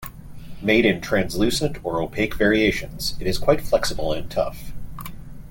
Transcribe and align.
Made 0.63 0.83
in 0.83 0.99
translucent 0.99 1.77
or 1.85 2.01
opaque 2.01 2.33
variations, 2.33 3.15
it 3.19 3.27
is 3.27 3.37
quite 3.37 3.61
flexible 3.61 4.13
and 4.13 4.31
tough. 4.31 4.73